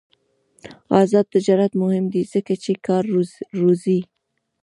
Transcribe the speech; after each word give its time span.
آزاد 1.01 1.25
تجارت 1.35 1.71
مهم 1.83 2.05
دی 2.13 2.21
ځکه 2.33 2.53
چې 2.63 2.71
کار 2.85 3.03
روزي. 3.59 3.99